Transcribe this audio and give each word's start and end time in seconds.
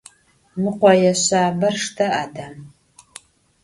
Mı 0.61 0.71
khoê 0.79 1.11
şsaber 1.19 1.75
şşte, 1.79 2.05
Adam. 2.23 2.55